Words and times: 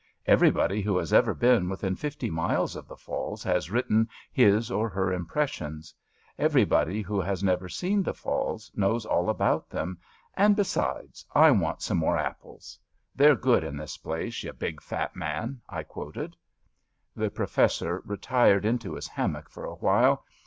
Every 0.25 0.49
body 0.49 0.81
who 0.81 0.97
has 0.97 1.13
ever 1.13 1.31
been 1.35 1.69
within 1.69 1.95
fifty 1.95 2.31
miles 2.31 2.75
of 2.75 2.87
the 2.87 2.97
falls 2.97 3.43
has 3.43 3.69
written 3.69 4.09
his 4.31 4.71
or 4.71 4.89
her 4.89 5.13
impressions. 5.13 5.93
Every 6.39 6.65
body 6.65 7.03
who 7.03 7.21
has 7.21 7.43
never 7.43 7.69
seen 7.69 8.01
the 8.01 8.15
falls 8.15 8.71
knows 8.75 9.05
all 9.05 9.29
about 9.29 9.69
them, 9.69 9.99
and— 10.33 10.55
^besides, 10.57 11.23
I 11.35 11.51
want 11.51 11.83
some 11.83 11.99
more 11.99 12.17
apples. 12.17 12.79
They^re 13.15 13.39
good 13.39 13.63
in 13.63 13.77
this 13.77 13.95
place, 13.97 14.43
ye 14.43 14.49
big 14.49 14.81
fat 14.81 15.15
man, 15.15 15.61
I 15.69 15.83
quoted. 15.83 16.35
The 17.15 17.29
Professor 17.29 18.01
retired 18.03 18.65
into 18.65 18.95
his 18.95 19.07
haromock 19.07 19.49
for 19.49 19.65
a 19.65 19.75
while. 19.75 20.25